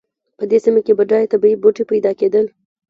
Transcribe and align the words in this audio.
په 0.37 0.43
دې 0.49 0.57
سیمه 0.65 0.81
کې 0.85 0.93
بډایه 0.97 1.31
طبیعي 1.33 1.55
بوټي 1.61 1.83
پیدا 1.91 2.11
کېدل. 2.19 2.45